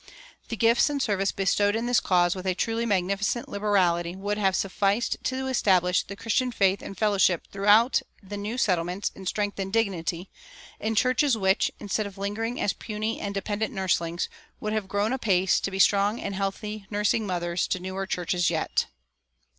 The 0.49 0.55
gifts 0.57 0.89
and 0.89 0.99
service 0.99 1.31
bestowed 1.31 1.75
in 1.75 1.85
this 1.85 1.99
cause 1.99 2.33
with 2.35 2.47
a 2.47 2.55
truly 2.55 2.87
magnificent 2.87 3.47
liberality 3.47 4.15
would 4.15 4.39
have 4.39 4.55
sufficed 4.55 5.17
to 5.25 5.45
establish 5.45 6.01
the 6.01 6.15
Christian 6.15 6.51
faith 6.51 6.81
and 6.81 6.97
fellowship 6.97 7.45
throughout 7.51 8.01
the 8.23 8.35
new 8.35 8.57
settlements 8.57 9.11
in 9.13 9.27
strength 9.27 9.59
and 9.59 9.71
dignity, 9.71 10.31
in 10.79 10.95
churches 10.95 11.37
which, 11.37 11.71
instead 11.79 12.07
of 12.07 12.17
lingering 12.17 12.59
as 12.59 12.73
puny 12.73 13.19
and 13.19 13.35
dependent 13.35 13.75
nurslings, 13.75 14.27
would 14.59 14.73
have 14.73 14.87
grown 14.87 15.13
apace 15.13 15.59
to 15.59 15.69
be 15.69 15.77
strong 15.77 16.19
and 16.19 16.33
healthy 16.33 16.87
nursing 16.89 17.27
mothers 17.27 17.67
to 17.67 17.79
newer 17.79 18.07
churches 18.07 18.49
yet. 18.49 18.87